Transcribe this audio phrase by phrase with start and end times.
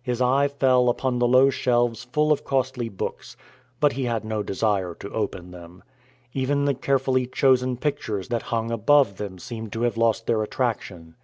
[0.00, 3.36] His eye fell upon the low shelves full of costly books,
[3.80, 5.82] but he had no desire to open them.
[6.32, 11.16] Even the carefully chosen pictures that hung above them seemed to have lost their attraction.